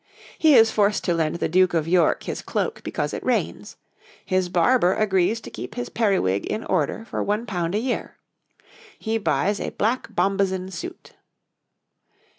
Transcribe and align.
He 0.39 0.55
is 0.55 0.71
forced 0.71 1.03
to 1.03 1.13
lend 1.13 1.35
the 1.35 1.47
Duke 1.47 1.75
of 1.75 1.87
York 1.87 2.23
his 2.23 2.41
cloak 2.41 2.81
because 2.83 3.13
it 3.13 3.23
rains. 3.23 3.77
His 4.25 4.49
barber 4.49 4.95
agrees 4.95 5.39
to 5.41 5.51
keep 5.51 5.75
his 5.75 5.89
periwig 5.89 6.43
in 6.47 6.63
order 6.63 7.05
for 7.05 7.23
£1 7.23 7.75
a 7.75 7.79
year. 7.79 8.17
He 8.97 9.19
buys 9.19 9.59
a 9.59 9.69
black 9.69 10.07
bombazin 10.09 10.71
suit. 10.71 11.11